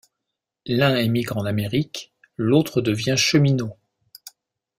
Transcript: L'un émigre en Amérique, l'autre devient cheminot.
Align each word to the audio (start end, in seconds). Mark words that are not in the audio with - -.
L'un 0.65 0.95
émigre 0.95 1.37
en 1.37 1.45
Amérique, 1.45 2.11
l'autre 2.35 2.81
devient 2.81 3.13
cheminot. 3.15 3.77